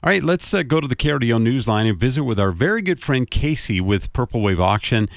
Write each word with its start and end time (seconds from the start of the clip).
All 0.00 0.10
right, 0.10 0.22
let's 0.22 0.54
uh, 0.54 0.62
go 0.62 0.80
to 0.80 0.86
the 0.86 0.94
KRDO 0.94 1.42
Newsline 1.42 1.90
and 1.90 1.98
visit 1.98 2.22
with 2.22 2.38
our 2.38 2.52
very 2.52 2.82
good 2.82 3.00
friend 3.00 3.28
Casey 3.28 3.80
with 3.80 4.12
Purple 4.12 4.40
Wave 4.40 4.60
Auction. 4.60 5.08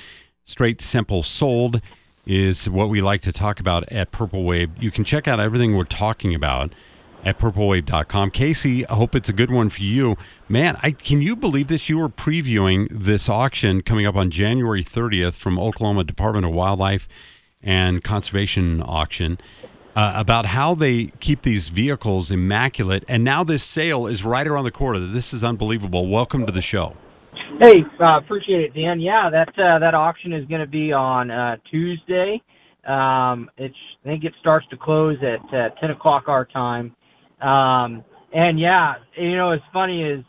Straight, 0.44 0.82
simple, 0.82 1.22
sold 1.22 1.82
is 2.26 2.68
what 2.68 2.90
we 2.90 3.00
like 3.00 3.22
to 3.22 3.32
talk 3.32 3.60
about 3.60 3.88
at 3.92 4.10
Purple 4.10 4.44
Wave. 4.44 4.72
You 4.82 4.90
can 4.90 5.04
check 5.04 5.28
out 5.28 5.40
everything 5.40 5.76
we're 5.76 5.84
talking 5.84 6.34
about 6.34 6.74
at 7.24 7.38
purplewave.com. 7.38 8.32
Casey, 8.32 8.84
I 8.88 8.96
hope 8.96 9.14
it's 9.14 9.30
a 9.30 9.34
good 9.34 9.52
one 9.52 9.70
for 9.70 9.84
you. 9.84 10.18
Man, 10.50 10.76
I, 10.82 10.90
can 10.90 11.22
you 11.22 11.36
believe 11.36 11.68
this? 11.68 11.88
You 11.88 12.00
were 12.00 12.10
previewing 12.10 12.88
this 12.90 13.30
auction 13.30 13.84
coming 13.84 14.08
up 14.08 14.16
on 14.16 14.32
January 14.32 14.84
30th 14.84 15.34
from 15.34 15.60
Oklahoma 15.60 16.06
Department 16.06 16.48
of 16.48 16.54
Wildlife 16.54 17.08
and 17.62 18.04
Conservation 18.04 18.82
Auction 18.84 19.38
uh, 19.96 20.14
about 20.16 20.48
how 20.48 20.76
they 20.76 21.08
keep 21.20 21.42
these 21.42 21.70
vehicles 21.70 22.32
immaculate. 22.32 23.04
And 23.08 23.24
now 23.24 23.44
this 23.44 23.64
sale 23.64 24.08
is 24.08 24.24
right 24.24 24.48
around 24.48 24.66
the 24.66 24.72
corner. 24.72 25.00
This 25.00 25.34
is 25.34 25.44
unbelievable. 25.44 26.08
Welcome 26.08 26.46
to 26.46 26.52
the 26.52 26.62
show. 26.62 26.96
Hey, 27.60 27.84
uh, 28.00 28.18
appreciate 28.18 28.62
it, 28.62 28.74
Dan. 28.74 29.00
Yeah, 29.00 29.30
that 29.30 29.58
uh, 29.60 29.80
that 29.80 29.94
auction 29.94 30.34
is 30.34 30.46
going 30.48 30.62
to 30.62 30.68
be 30.68 30.92
on 30.92 31.30
uh, 31.30 31.58
Tuesday. 31.70 32.42
Um, 32.86 33.52
it's 33.58 33.76
I 34.04 34.10
think 34.10 34.24
it 34.24 34.34
starts 34.40 34.66
to 34.70 34.78
close 34.78 35.18
at 35.22 35.54
uh, 35.54 35.70
10 35.80 35.92
o'clock 35.92 36.28
our 36.28 36.46
time. 36.46 36.96
Um, 37.42 38.04
and 38.34 38.60
yeah, 38.60 38.96
you 39.16 39.36
know, 39.36 39.52
it's 39.52 39.64
funny 39.72 40.04
is, 40.04 40.24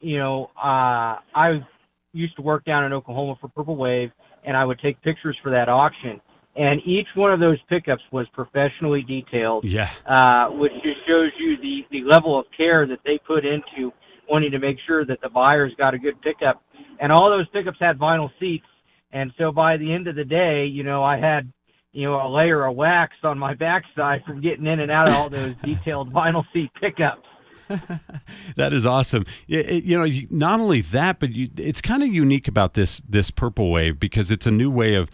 you 0.00 0.18
know, 0.18 0.50
uh, 0.56 1.18
I 1.34 1.64
used 2.12 2.34
to 2.36 2.42
work 2.42 2.64
down 2.64 2.84
in 2.84 2.92
Oklahoma 2.92 3.36
for 3.40 3.48
Purple 3.48 3.76
Wave, 3.76 4.10
and 4.44 4.56
I 4.56 4.64
would 4.64 4.80
take 4.80 5.00
pictures 5.02 5.36
for 5.42 5.50
that 5.50 5.68
auction 5.68 6.20
and 6.56 6.80
each 6.84 7.08
one 7.14 7.32
of 7.32 7.40
those 7.40 7.58
pickups 7.68 8.02
was 8.10 8.26
professionally 8.30 9.02
detailed. 9.02 9.64
Yeah. 9.64 9.90
Uh, 10.06 10.48
which 10.50 10.72
just 10.82 11.06
shows 11.06 11.30
you 11.38 11.56
the 11.58 11.86
the 11.90 12.02
level 12.02 12.38
of 12.38 12.46
care 12.56 12.86
that 12.86 13.00
they 13.04 13.18
put 13.18 13.44
into 13.44 13.92
wanting 14.28 14.50
to 14.50 14.58
make 14.58 14.78
sure 14.86 15.04
that 15.04 15.20
the 15.20 15.28
buyers 15.28 15.72
got 15.76 15.94
a 15.94 15.98
good 15.98 16.20
pickup. 16.22 16.62
And 16.98 17.12
all 17.12 17.28
those 17.28 17.48
pickups 17.48 17.78
had 17.78 17.98
vinyl 17.98 18.30
seats, 18.40 18.66
and 19.12 19.32
so 19.36 19.52
by 19.52 19.76
the 19.76 19.92
end 19.92 20.08
of 20.08 20.16
the 20.16 20.24
day, 20.24 20.64
you 20.64 20.82
know, 20.82 21.04
I 21.04 21.18
had 21.18 21.52
you 21.92 22.04
know 22.04 22.26
a 22.26 22.28
layer 22.28 22.64
of 22.64 22.74
wax 22.74 23.16
on 23.22 23.38
my 23.38 23.54
backside 23.66 24.24
from 24.24 24.40
getting 24.40 24.66
in 24.66 24.80
and 24.80 24.90
out 24.90 25.08
of 25.08 25.14
all 25.14 25.28
those 25.28 25.54
detailed 25.62 26.12
vinyl 26.12 26.44
seat 26.52 26.70
pickups. 26.80 27.28
that 28.56 28.72
is 28.72 28.86
awesome. 28.86 29.24
It, 29.48 29.68
it, 29.68 29.84
you 29.84 29.98
know, 29.98 30.06
not 30.30 30.60
only 30.60 30.82
that, 30.82 31.18
but 31.18 31.32
you, 31.32 31.48
it's 31.56 31.82
kind 31.82 32.02
of 32.02 32.08
unique 32.08 32.48
about 32.48 32.74
this 32.74 33.00
this 33.00 33.30
purple 33.30 33.70
wave 33.70 34.00
because 34.00 34.30
it's 34.30 34.46
a 34.46 34.50
new 34.50 34.70
way 34.70 34.94
of 34.94 35.10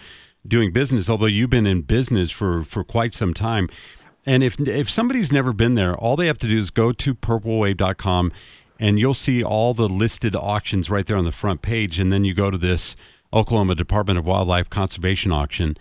doing 0.46 0.72
business, 0.72 1.08
although 1.08 1.26
you've 1.26 1.50
been 1.50 1.66
in 1.66 1.82
business 1.82 2.30
for, 2.30 2.62
for 2.62 2.84
quite 2.84 3.14
some 3.14 3.34
time. 3.34 3.68
And 4.24 4.42
if 4.42 4.60
if 4.60 4.88
somebody's 4.88 5.32
never 5.32 5.52
been 5.52 5.74
there, 5.74 5.96
all 5.96 6.14
they 6.14 6.26
have 6.26 6.38
to 6.38 6.48
do 6.48 6.58
is 6.58 6.70
go 6.70 6.92
to 6.92 7.14
purplewave.com 7.14 8.32
and 8.78 8.98
you'll 8.98 9.14
see 9.14 9.42
all 9.42 9.74
the 9.74 9.88
listed 9.88 10.34
auctions 10.34 10.90
right 10.90 11.06
there 11.06 11.16
on 11.16 11.24
the 11.24 11.32
front 11.32 11.62
page. 11.62 11.98
And 11.98 12.12
then 12.12 12.24
you 12.24 12.34
go 12.34 12.50
to 12.50 12.58
this 12.58 12.96
Oklahoma 13.32 13.74
Department 13.74 14.18
of 14.18 14.26
Wildlife 14.26 14.68
Conservation 14.68 15.32
auction, 15.32 15.76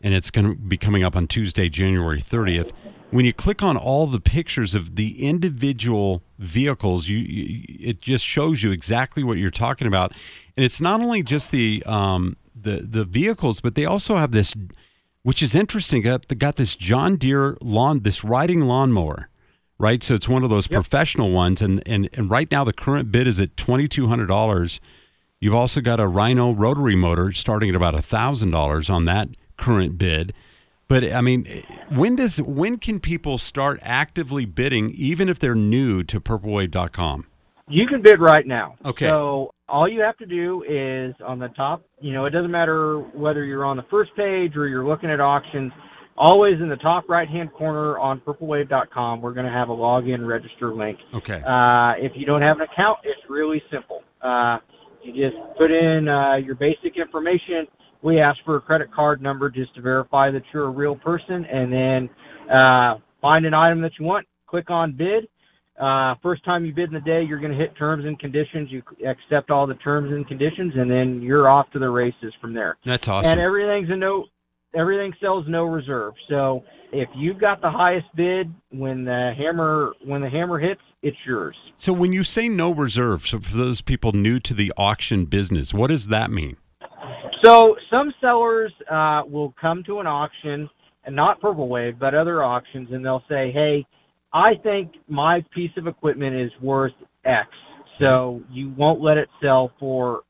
and 0.00 0.14
it's 0.14 0.30
going 0.30 0.48
to 0.48 0.54
be 0.54 0.76
coming 0.76 1.04
up 1.04 1.16
on 1.16 1.26
Tuesday, 1.26 1.68
January 1.68 2.20
30th. 2.20 2.72
When 3.10 3.24
you 3.24 3.32
click 3.32 3.62
on 3.62 3.76
all 3.76 4.06
the 4.06 4.20
pictures 4.20 4.74
of 4.74 4.96
the 4.96 5.24
individual 5.24 6.22
vehicles, 6.38 7.08
you, 7.08 7.18
you 7.18 7.62
it 7.80 8.00
just 8.00 8.24
shows 8.24 8.62
you 8.62 8.72
exactly 8.72 9.22
what 9.22 9.38
you're 9.38 9.50
talking 9.50 9.86
about. 9.86 10.12
And 10.56 10.64
it's 10.64 10.80
not 10.80 11.00
only 11.00 11.22
just 11.22 11.50
the 11.52 11.82
um, 11.86 12.36
the 12.54 12.78
the 12.78 13.04
vehicles, 13.04 13.60
but 13.60 13.74
they 13.74 13.84
also 13.84 14.16
have 14.16 14.32
this, 14.32 14.54
which 15.22 15.42
is 15.42 15.54
interesting. 15.54 16.02
Got 16.02 16.26
got 16.38 16.56
this 16.56 16.76
John 16.76 17.16
Deere 17.16 17.56
lawn, 17.60 18.00
this 18.00 18.24
riding 18.24 18.62
lawnmower, 18.62 19.28
right? 19.78 20.02
So 20.02 20.14
it's 20.14 20.28
one 20.28 20.44
of 20.44 20.50
those 20.50 20.70
yep. 20.70 20.76
professional 20.76 21.30
ones, 21.30 21.60
and 21.60 21.82
and 21.86 22.08
and 22.12 22.30
right 22.30 22.50
now 22.50 22.64
the 22.64 22.72
current 22.72 23.10
bid 23.10 23.26
is 23.26 23.40
at 23.40 23.56
twenty 23.56 23.88
two 23.88 24.08
hundred 24.08 24.26
dollars. 24.26 24.80
You've 25.40 25.54
also 25.54 25.80
got 25.80 26.00
a 26.00 26.06
Rhino 26.06 26.52
rotary 26.52 26.96
motor 26.96 27.30
starting 27.32 27.68
at 27.68 27.76
about 27.76 28.02
thousand 28.02 28.50
dollars 28.50 28.88
on 28.88 29.04
that 29.06 29.28
current 29.56 29.98
bid. 29.98 30.32
But 30.88 31.12
I 31.12 31.20
mean, 31.20 31.46
when 31.88 32.16
does 32.16 32.40
when 32.40 32.78
can 32.78 33.00
people 33.00 33.38
start 33.38 33.80
actively 33.82 34.44
bidding, 34.44 34.90
even 34.90 35.28
if 35.28 35.38
they're 35.38 35.54
new 35.54 36.04
to 36.04 36.20
PurpleWave.com? 36.20 37.26
You 37.68 37.86
can 37.86 38.02
bid 38.02 38.20
right 38.20 38.46
now. 38.46 38.76
Okay. 38.84 39.06
So 39.06 39.54
all 39.68 39.88
you 39.88 40.00
have 40.02 40.16
to 40.18 40.26
do 40.26 40.64
is 40.68 41.14
on 41.24 41.38
the 41.38 41.48
top, 41.48 41.82
you 42.00 42.12
know, 42.12 42.26
it 42.26 42.30
doesn't 42.30 42.50
matter 42.50 42.98
whether 42.98 43.44
you're 43.44 43.64
on 43.64 43.76
the 43.76 43.84
first 43.84 44.14
page 44.16 44.56
or 44.56 44.68
you're 44.68 44.86
looking 44.86 45.10
at 45.10 45.20
auctions, 45.20 45.72
always 46.16 46.60
in 46.60 46.68
the 46.68 46.76
top 46.76 47.08
right 47.08 47.28
hand 47.28 47.52
corner 47.52 47.98
on 47.98 48.20
purplewave.com, 48.20 49.20
we're 49.20 49.32
going 49.32 49.46
to 49.46 49.52
have 49.52 49.70
a 49.70 49.74
login 49.74 50.26
register 50.26 50.74
link. 50.74 50.98
Okay. 51.14 51.42
Uh, 51.44 51.94
if 51.96 52.12
you 52.14 52.26
don't 52.26 52.42
have 52.42 52.58
an 52.58 52.62
account, 52.70 52.98
it's 53.02 53.20
really 53.28 53.62
simple. 53.70 54.02
Uh, 54.20 54.58
you 55.02 55.30
just 55.30 55.36
put 55.56 55.70
in 55.70 56.08
uh, 56.08 56.34
your 56.34 56.54
basic 56.54 56.96
information. 56.96 57.66
We 58.02 58.20
ask 58.20 58.38
for 58.44 58.56
a 58.56 58.60
credit 58.60 58.92
card 58.92 59.22
number 59.22 59.48
just 59.48 59.74
to 59.76 59.80
verify 59.80 60.30
that 60.30 60.42
you're 60.52 60.66
a 60.66 60.70
real 60.70 60.96
person, 60.96 61.46
and 61.46 61.72
then 61.72 62.10
uh, 62.50 62.96
find 63.20 63.46
an 63.46 63.54
item 63.54 63.80
that 63.80 63.92
you 63.98 64.04
want. 64.04 64.26
Click 64.46 64.70
on 64.70 64.92
bid 64.92 65.28
uh, 65.78 66.14
first 66.22 66.44
time 66.44 66.64
you 66.64 66.72
bid 66.72 66.88
in 66.88 66.94
the 66.94 67.00
day, 67.00 67.22
you're 67.22 67.40
going 67.40 67.50
to 67.50 67.58
hit 67.58 67.76
terms 67.76 68.04
and 68.04 68.18
conditions. 68.18 68.70
You 68.70 68.82
accept 69.06 69.50
all 69.50 69.66
the 69.66 69.74
terms 69.74 70.12
and 70.12 70.26
conditions, 70.26 70.74
and 70.76 70.90
then 70.90 71.20
you're 71.20 71.48
off 71.48 71.70
to 71.72 71.78
the 71.78 71.88
races 71.88 72.32
from 72.40 72.54
there. 72.54 72.76
That's 72.84 73.08
awesome. 73.08 73.32
And 73.32 73.40
everything's 73.40 73.90
a 73.90 73.96
no. 73.96 74.26
Everything 74.74 75.12
sells 75.20 75.46
no 75.48 75.64
reserve. 75.64 76.14
So 76.28 76.64
if 76.92 77.08
you've 77.14 77.38
got 77.38 77.60
the 77.60 77.70
highest 77.70 78.06
bid 78.16 78.52
when 78.70 79.04
the 79.04 79.32
hammer 79.36 79.94
when 80.04 80.20
the 80.20 80.28
hammer 80.28 80.58
hits, 80.58 80.80
it's 81.02 81.16
yours. 81.26 81.56
So 81.76 81.92
when 81.92 82.12
you 82.12 82.22
say 82.24 82.48
no 82.48 82.72
reserve, 82.72 83.22
so 83.22 83.40
for 83.40 83.56
those 83.56 83.82
people 83.82 84.12
new 84.12 84.40
to 84.40 84.54
the 84.54 84.72
auction 84.76 85.26
business, 85.26 85.74
what 85.74 85.88
does 85.88 86.08
that 86.08 86.30
mean? 86.30 86.56
So 87.42 87.76
some 87.90 88.14
sellers 88.20 88.72
uh, 88.90 89.22
will 89.26 89.54
come 89.60 89.82
to 89.84 90.00
an 90.00 90.06
auction, 90.06 90.70
and 91.04 91.14
not 91.14 91.40
Purple 91.40 91.68
Wave, 91.68 91.98
but 91.98 92.14
other 92.14 92.42
auctions, 92.44 92.90
and 92.92 93.04
they'll 93.04 93.24
say, 93.28 93.50
"Hey." 93.50 93.86
I 94.34 94.56
think 94.56 94.96
my 95.08 95.40
piece 95.52 95.70
of 95.76 95.86
equipment 95.86 96.34
is 96.34 96.50
worth 96.60 96.92
X, 97.24 97.48
so 97.98 98.42
you 98.50 98.70
won't 98.70 99.00
let 99.00 99.16
it 99.16 99.30
sell 99.40 99.72
for 99.78 100.24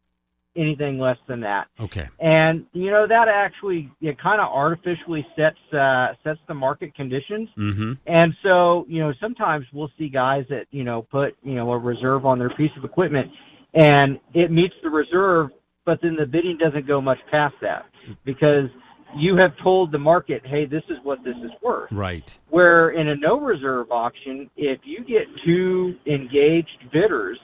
anything 0.56 0.98
less 0.98 1.16
than 1.26 1.40
that. 1.40 1.68
Okay. 1.80 2.06
And 2.20 2.66
you 2.74 2.90
know 2.90 3.06
that 3.06 3.28
actually 3.28 3.90
it 4.00 4.18
kind 4.18 4.40
of 4.40 4.52
artificially 4.52 5.26
sets 5.34 5.58
uh, 5.72 6.14
sets 6.22 6.38
the 6.46 6.54
market 6.54 6.94
conditions. 6.94 7.48
Mm-hmm. 7.56 7.94
And 8.06 8.36
so 8.42 8.84
you 8.88 9.00
know 9.00 9.14
sometimes 9.20 9.66
we'll 9.72 9.90
see 9.98 10.10
guys 10.10 10.44
that 10.50 10.66
you 10.70 10.84
know 10.84 11.02
put 11.02 11.36
you 11.42 11.54
know 11.54 11.72
a 11.72 11.78
reserve 11.78 12.26
on 12.26 12.38
their 12.38 12.50
piece 12.50 12.72
of 12.76 12.84
equipment, 12.84 13.32
and 13.72 14.20
it 14.34 14.50
meets 14.50 14.74
the 14.82 14.90
reserve, 14.90 15.50
but 15.86 16.00
then 16.02 16.14
the 16.14 16.26
bidding 16.26 16.58
doesn't 16.58 16.86
go 16.86 17.00
much 17.00 17.20
past 17.30 17.54
that 17.62 17.86
because 18.24 18.68
you 19.16 19.36
have 19.36 19.56
told 19.58 19.92
the 19.92 19.98
market, 19.98 20.44
hey, 20.46 20.66
this 20.66 20.82
is 20.88 20.98
what 21.02 21.22
this 21.24 21.36
is 21.36 21.50
worth. 21.62 21.90
Right. 21.92 22.36
Where 22.50 22.90
in 22.90 23.08
a 23.08 23.16
no 23.16 23.40
reserve 23.40 23.90
auction, 23.90 24.50
if 24.56 24.80
you 24.84 25.04
get 25.04 25.26
two 25.44 25.96
engaged 26.06 26.90
bidders, 26.92 27.38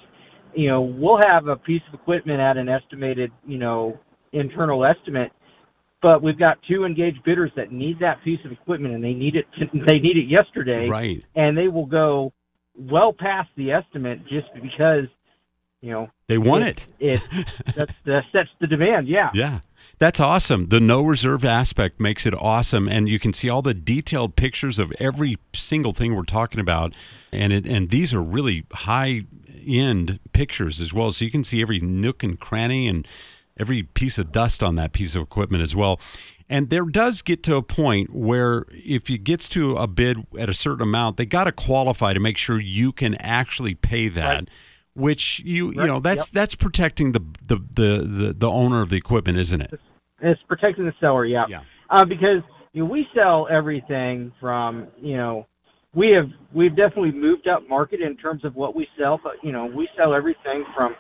you 0.54 0.68
know, 0.68 0.80
we'll 0.80 1.20
have 1.22 1.46
a 1.46 1.56
piece 1.56 1.82
of 1.88 1.94
equipment 1.94 2.40
at 2.40 2.56
an 2.56 2.68
estimated, 2.68 3.30
you 3.46 3.58
know, 3.58 3.98
internal 4.32 4.84
estimate, 4.84 5.32
but 6.02 6.22
we've 6.22 6.38
got 6.38 6.58
two 6.68 6.84
engaged 6.84 7.22
bidders 7.24 7.50
that 7.56 7.72
need 7.72 7.98
that 8.00 8.22
piece 8.24 8.40
of 8.44 8.52
equipment 8.52 8.94
and 8.94 9.04
they 9.04 9.14
need 9.14 9.36
it 9.36 9.46
they 9.86 9.98
need 9.98 10.16
it 10.16 10.26
yesterday. 10.26 10.88
Right. 10.88 11.24
And 11.34 11.56
they 11.56 11.68
will 11.68 11.86
go 11.86 12.32
well 12.76 13.12
past 13.12 13.50
the 13.56 13.70
estimate 13.72 14.26
just 14.26 14.48
because 14.62 15.06
you 15.80 15.90
know 15.90 16.10
they 16.28 16.38
want 16.38 16.64
it. 16.64 16.86
It, 16.98 17.20
it 17.32 17.46
that, 17.76 17.90
that 18.04 18.24
sets 18.32 18.50
the 18.60 18.66
demand. 18.66 19.08
Yeah. 19.08 19.30
Yeah. 19.34 19.60
That's 19.98 20.20
awesome. 20.20 20.66
The 20.66 20.80
no 20.80 21.02
reserve 21.02 21.44
aspect 21.44 22.00
makes 22.00 22.24
it 22.24 22.34
awesome, 22.40 22.88
and 22.88 23.08
you 23.08 23.18
can 23.18 23.32
see 23.32 23.50
all 23.50 23.60
the 23.60 23.74
detailed 23.74 24.34
pictures 24.36 24.78
of 24.78 24.92
every 24.98 25.36
single 25.52 25.92
thing 25.92 26.14
we're 26.14 26.22
talking 26.24 26.60
about, 26.60 26.94
and 27.32 27.52
it, 27.52 27.66
and 27.66 27.90
these 27.90 28.14
are 28.14 28.22
really 28.22 28.64
high 28.72 29.22
end 29.66 30.18
pictures 30.32 30.80
as 30.80 30.94
well. 30.94 31.12
So 31.12 31.24
you 31.24 31.30
can 31.30 31.44
see 31.44 31.60
every 31.60 31.80
nook 31.80 32.22
and 32.22 32.38
cranny 32.38 32.88
and 32.88 33.06
every 33.58 33.82
piece 33.82 34.18
of 34.18 34.32
dust 34.32 34.62
on 34.62 34.76
that 34.76 34.92
piece 34.92 35.14
of 35.14 35.22
equipment 35.22 35.62
as 35.62 35.76
well. 35.76 36.00
And 36.48 36.70
there 36.70 36.84
does 36.84 37.22
get 37.22 37.42
to 37.44 37.56
a 37.56 37.62
point 37.62 38.12
where 38.12 38.64
if 38.70 39.08
it 39.08 39.22
gets 39.22 39.48
to 39.50 39.76
a 39.76 39.86
bid 39.86 40.26
at 40.38 40.48
a 40.48 40.54
certain 40.54 40.82
amount, 40.82 41.16
they 41.16 41.26
got 41.26 41.44
to 41.44 41.52
qualify 41.52 42.12
to 42.12 42.18
make 42.20 42.36
sure 42.36 42.58
you 42.58 42.90
can 42.90 43.14
actually 43.16 43.74
pay 43.74 44.08
that. 44.08 44.28
Right 44.28 44.48
which 44.94 45.40
you 45.40 45.68
right. 45.68 45.76
you 45.76 45.86
know 45.86 46.00
that's 46.00 46.28
yep. 46.28 46.32
that's 46.32 46.54
protecting 46.54 47.12
the, 47.12 47.20
the 47.46 47.56
the, 47.56 48.04
the 48.06 48.34
the 48.38 48.50
owner 48.50 48.82
of 48.82 48.90
the 48.90 48.96
equipment, 48.96 49.38
isn't 49.38 49.60
it? 49.60 49.80
It's 50.20 50.40
protecting 50.48 50.84
the 50.84 50.94
seller, 51.00 51.24
yeah. 51.24 51.46
Yeah. 51.48 51.62
Uh, 51.88 52.04
because 52.04 52.42
you 52.72 52.84
know, 52.84 52.90
we 52.90 53.08
sell 53.14 53.48
everything 53.50 54.32
from 54.40 54.88
you 55.00 55.16
know 55.16 55.46
we 55.94 56.10
have 56.10 56.30
we've 56.52 56.76
definitely 56.76 57.12
moved 57.12 57.48
up 57.48 57.68
market 57.68 58.00
in 58.00 58.16
terms 58.16 58.44
of 58.44 58.54
what 58.54 58.74
we 58.74 58.86
sell, 58.98 59.20
but 59.22 59.34
you 59.42 59.52
know 59.52 59.66
we 59.66 59.88
sell 59.96 60.14
everything 60.14 60.64
from 60.74 60.94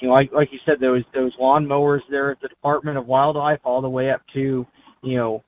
you 0.00 0.08
know 0.08 0.14
like 0.14 0.32
like 0.32 0.52
you 0.52 0.58
said 0.64 0.80
those 0.80 1.02
those 1.14 1.32
lawn 1.38 1.66
mowers 1.66 2.02
there 2.10 2.30
at 2.30 2.40
the 2.40 2.48
Department 2.48 2.98
of 2.98 3.06
Wildlife 3.06 3.60
all 3.64 3.80
the 3.80 3.88
way 3.88 4.10
up 4.10 4.22
to 4.34 4.66
you 5.02 5.16
know 5.16 5.42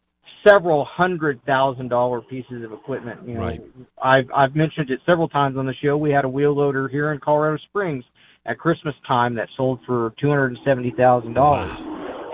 several 0.46 0.84
hundred 0.84 1.44
thousand 1.44 1.88
dollar 1.88 2.20
pieces 2.20 2.64
of 2.64 2.72
equipment. 2.72 3.20
You 3.26 3.34
know, 3.34 3.40
Right. 3.40 3.62
I've 4.02 4.30
I've 4.34 4.54
mentioned 4.56 4.90
it 4.90 5.00
several 5.06 5.28
times 5.28 5.56
on 5.56 5.66
the 5.66 5.74
show. 5.74 5.96
We 5.96 6.10
had 6.10 6.24
a 6.24 6.28
wheel 6.28 6.52
loader 6.52 6.88
here 6.88 7.12
in 7.12 7.20
Colorado 7.20 7.58
Springs 7.68 8.04
at 8.46 8.58
Christmas 8.58 8.94
time 9.06 9.34
that 9.34 9.48
sold 9.56 9.80
for 9.86 10.12
two 10.18 10.28
hundred 10.28 10.52
and 10.52 10.58
seventy 10.64 10.90
thousand 10.90 11.34
dollars. 11.34 11.70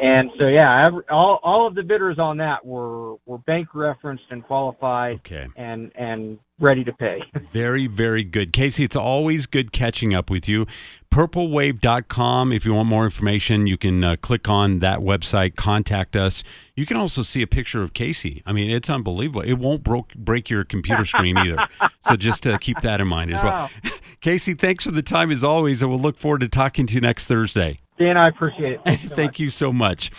And 0.02 0.30
so 0.38 0.48
yeah, 0.48 0.86
every, 0.86 1.02
all 1.08 1.40
all 1.42 1.66
of 1.66 1.74
the 1.74 1.82
bidders 1.82 2.18
on 2.18 2.36
that 2.38 2.64
were 2.64 3.14
were 3.26 3.38
bank 3.38 3.68
referenced 3.74 4.24
and 4.30 4.44
qualified 4.44 5.16
Okay. 5.16 5.48
and 5.56 5.90
and 5.94 6.38
ready 6.60 6.84
to 6.84 6.92
pay. 6.92 7.22
Very, 7.52 7.86
very 7.86 8.24
good. 8.24 8.52
Casey, 8.52 8.84
it's 8.84 8.96
always 8.96 9.46
good 9.46 9.72
catching 9.72 10.14
up 10.14 10.30
with 10.30 10.48
you. 10.48 10.66
Purplewave.com. 11.12 12.52
If 12.52 12.64
you 12.64 12.74
want 12.74 12.88
more 12.88 13.04
information, 13.04 13.66
you 13.66 13.76
can 13.76 14.02
uh, 14.02 14.16
click 14.16 14.48
on 14.48 14.80
that 14.80 15.00
website, 15.00 15.54
contact 15.54 16.16
us. 16.16 16.42
You 16.74 16.86
can 16.86 16.96
also 16.96 17.22
see 17.22 17.42
a 17.42 17.46
picture 17.46 17.82
of 17.82 17.92
Casey. 17.92 18.42
I 18.44 18.52
mean, 18.52 18.70
it's 18.70 18.90
unbelievable. 18.90 19.42
It 19.42 19.54
won't 19.54 19.84
broke, 19.84 20.14
break 20.14 20.50
your 20.50 20.64
computer 20.64 21.04
screen 21.04 21.36
either. 21.38 21.68
so 22.00 22.16
just 22.16 22.46
uh, 22.46 22.58
keep 22.58 22.78
that 22.80 23.00
in 23.00 23.06
mind 23.06 23.32
as 23.32 23.42
well. 23.42 23.70
Casey, 24.20 24.54
thanks 24.54 24.84
for 24.84 24.92
the 24.92 25.02
time 25.02 25.30
as 25.30 25.44
always, 25.44 25.82
and 25.82 25.90
we'll 25.90 26.00
look 26.00 26.16
forward 26.16 26.40
to 26.40 26.48
talking 26.48 26.86
to 26.86 26.94
you 26.94 27.00
next 27.00 27.26
Thursday. 27.26 27.78
Dan, 27.98 28.16
I 28.16 28.28
appreciate 28.28 28.72
it. 28.72 28.80
Thanks 28.84 29.02
so 29.02 29.08
much. 29.08 29.16
Thank 29.16 29.38
you 29.38 29.50
so 29.50 29.72
much. 29.72 30.10